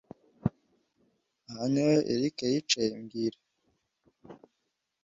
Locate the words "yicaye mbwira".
2.53-3.37